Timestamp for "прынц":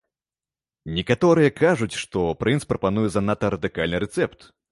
2.41-2.59